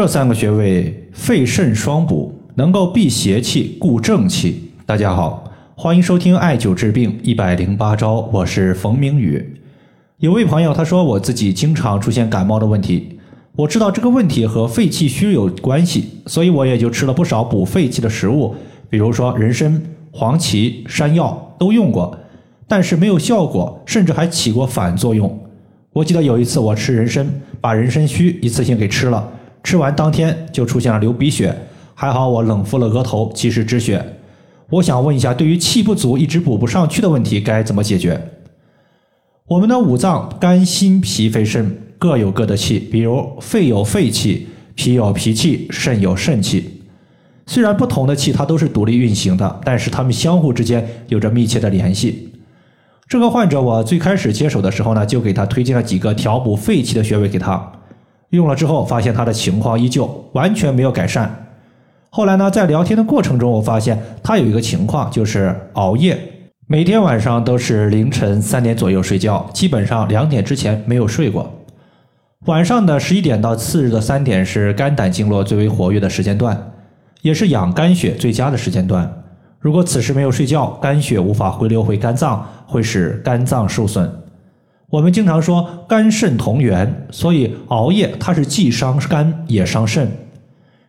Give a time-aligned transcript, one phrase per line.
[0.00, 4.70] 这三个穴位肺肾双补，能够避邪气、固正气。
[4.86, 9.60] 大家好，欢迎收听艾灸治病一百零八招，我是冯明宇。
[10.18, 13.18] 有位朋友他说我自己经常出现感冒的问题，
[13.56, 18.54] 我知道这个问题和肺气虚有关系，所以我也就吃了不少补肺气的食物，
[18.88, 22.16] 比如说人参、黄芪、山药都用过，
[22.68, 25.36] 但是没有效果，甚至还起过反作用。
[25.92, 27.28] 我记得有一次我吃人参，
[27.60, 29.32] 把人参须一次性给吃了。
[29.68, 31.54] 吃完当天就出现了流鼻血，
[31.94, 34.02] 还好我冷敷了额头，及时止血。
[34.70, 38.18] 我想问一下，对于气不足一直补不上去的问题该怎么解决？
[39.46, 46.80] 我们的五脏肝、心、脾、肺、肾各有各的气，比如肺有肺气，脾有脾气，肾有肾气。
[47.44, 52.30] 虽然不同的气它都是独立运行的，但是它们相互之间有着密切的联系。
[53.06, 57.70] 这个患者我最开始接手的时候呢，就给他推荐了几个调补肺气的穴位给他。
[58.30, 61.46] 用了之后，发现他的情况依旧，完全没有改善。
[62.10, 66.18] 后来呢，在聊天的过程中，我发现他有一个情况，就是熬夜，
[66.66, 71.50] 每天晚上都是凌晨三点左右睡觉，基本上两点之前没有睡过。
[72.46, 76.70] 晚上的十一点到次日的三点是肝胆经络最为活跃的时间段，
[77.22, 79.10] 也是养肝血最佳的时间段。
[79.58, 84.10] 如果此时没有睡觉，肝血无法回流回肝脏，会使肝脏受损。
[84.90, 90.10] 我们经常说肝肾同源，所以熬夜它是既伤肝也伤肾。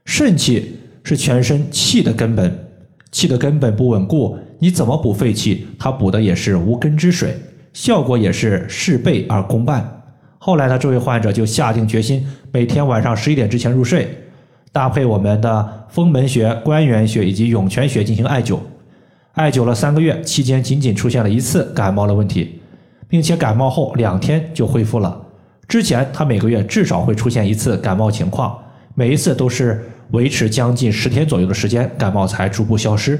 [0.05, 2.69] 肾气是全身气的根本，
[3.11, 7.35] 气的根本不稳固，你怎么补肺气，它补的也是无根之水，
[7.73, 10.01] 效果也是事倍而功半。
[10.37, 14.07] 后来呢，这位患者就下定决心，每天晚上十一点之前入睡，
[14.71, 18.59] 搭配我们的风门穴、关元穴以及涌泉穴进行艾灸，
[19.33, 22.58] 艾灸了三个月，期间仅仅出现了一次感冒的问题。
[23.09, 25.19] 并且感冒后两天就恢复了。
[25.67, 28.57] 之前他每个月至少会出现一次感冒情况，
[28.95, 33.19] 每一次都是维持将近十天左右的时间，感冒才逐步消失。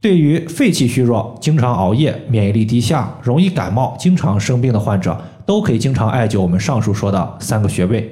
[0.00, 8.10] 对于肺气虚弱、经常熬夜、免疫力低下、容易感冒、经常生病的患者，都可以经常艾灸我们上述说的三个穴位。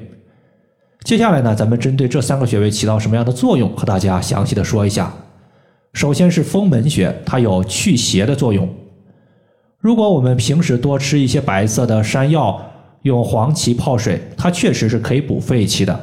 [1.05, 5.11] 接下来呢，咱们针对这三个穴位起到什么样的作用，和大家详细的说一下。
[5.95, 8.69] 首先是风门穴，它有祛邪的作用。
[9.89, 12.61] 如果我们平时多吃一些白色的山药，
[13.05, 15.99] 用黄芪泡水，它确实是可以补肺气的。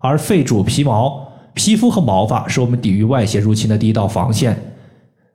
[0.00, 4.54] 而肺主皮毛，皮肤和毛发是我们抵御外邪入侵的第一道防线。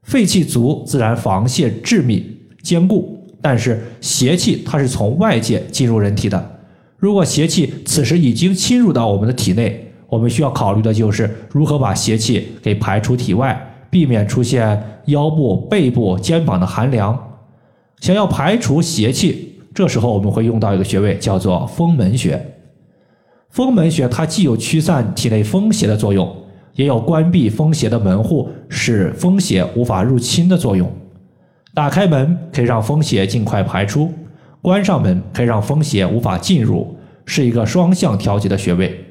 [0.03, 2.23] 肺气足，自然防线致密
[2.61, 3.17] 坚固。
[3.41, 6.51] 但是邪气它是从外界进入人体的，
[6.97, 13.59] 如果邪气此时已经侵入到我们的体内，我们需要考虑的就是如何把邪气给排出体外，
[13.89, 17.19] 避免出现腰部、背部、肩膀的寒凉。
[18.01, 22.44] 想要排除邪气，这时候我们会用到一个穴位，叫做风门穴。
[23.51, 26.35] 风门穴它既有驱散体内风邪的作用，
[26.73, 30.91] 也有关闭风邪的门户，使风邪无法入侵的作用。
[31.75, 34.11] 打开门可以让风邪尽快排出，
[34.63, 39.06] 关上门可以让风邪无法进入，是一个双向调节的穴位。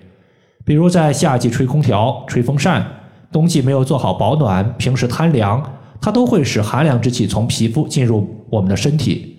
[0.65, 2.85] 比如在夏季吹空调、吹风扇，
[3.31, 5.63] 冬季没有做好保暖，平时贪凉。
[6.01, 9.37] 它都会使寒凉之气从皮肤进入我们的身体，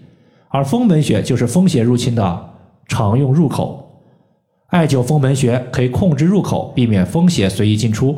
[0.50, 2.50] 而风门穴就是风邪入侵的
[2.88, 3.80] 常用入口。
[4.68, 8.16] 艾灸风门穴可以控制入口，避免风邪随意进出。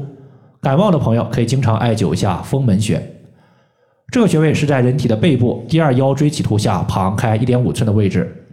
[0.62, 3.02] 感冒的朋友可以经常艾灸一下风门穴。
[4.12, 8.46] 这个穴位是在人体的背部第二腰椎棘突下旁开一点五寸的位置。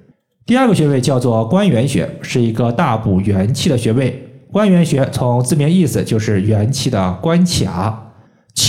[0.47, 4.27] 第二个穴位叫做关元穴，是一个大补元气的穴位。
[4.51, 8.10] 关元穴从字面意思就是元气的关卡。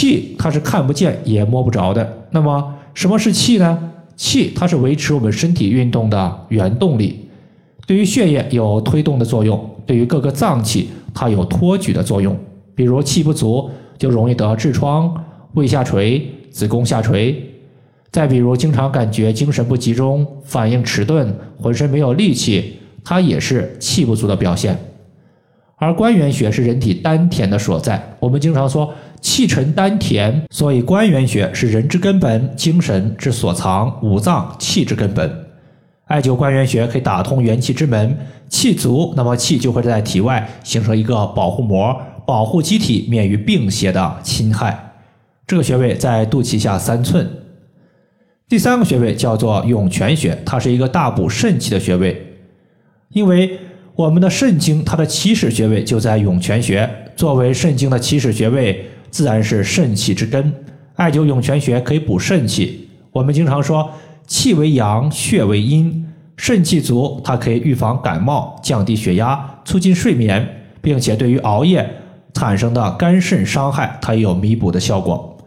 [0.01, 3.91] 气它是看不见也摸不着的，那么什么是气呢？
[4.15, 7.29] 气它是维持我们身体运动的原动力，
[7.85, 12.35] 对于血液有推动的作用，对于各个脏器它有托举的作用。
[12.73, 13.69] 比如气不足
[13.99, 15.13] 就容易得痔疮、
[15.53, 17.39] 胃下垂、子宫下垂。
[18.11, 24.75] 再比如经常感觉精神不集中、反应迟钝、浑身没有力气，它也是气不足的表现。
[25.75, 28.91] 而关元穴是人体丹田的所在，我们经常说。
[29.21, 35.31] 气沉丹田，所以关元穴是人之根本，精神之所藏，五脏气之根本。
[36.05, 38.17] 艾灸关元穴可以打通元气之门，
[38.49, 41.95] 气足，那么气就会在体外形成一个保护膜，
[42.25, 44.91] 保护机体免于病邪的侵害。
[45.47, 47.29] 这个穴位在肚脐下三寸。
[48.49, 52.21] 第三个穴位叫做涌泉穴，它是一个大补肾气的穴位，
[53.13, 53.59] 因为
[53.95, 58.85] 我们的肾经它的起始穴位就在涌泉穴，作为肾经的起始穴位。
[59.11, 60.51] 自然是肾气之根，
[60.95, 62.89] 艾灸涌泉穴可以补肾气。
[63.11, 63.91] 我们经常说
[64.25, 70.47] 气为阳，血为阴，肾气足，它可以预防感冒、降低血压、促进睡眠，
[70.81, 71.87] 并且对于熬夜
[72.33, 75.37] 产生的肝肾伤害，它也有弥补的效果。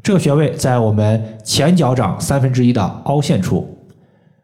[0.00, 3.76] 这个穴位在我们前脚掌三分之一的凹陷处。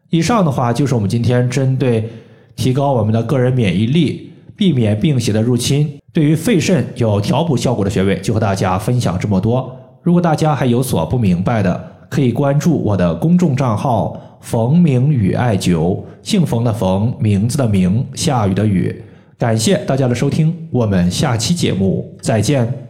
[0.09, 2.09] 以上的话就是我们今天针对
[2.55, 9.75] 提高我们的个人免疫力、避免病邪的入侵，对于肺肾有调补效果的穴位，就和大家分享这么多。
[10.01, 19.03] 如果大家还有所不明白的，可以关注我的公众账号“冯明宇艾灸”，姓冯的冯，名字的名，下雨的雨。
[19.37, 22.84] 感谢大家的收听，我们下期节目再见。